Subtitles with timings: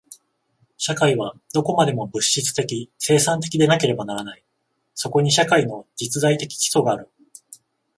[0.77, 4.43] 社会はどこまでも物質的生産的でなければならない。
[4.95, 7.09] そこに社会の実在的基礎がある。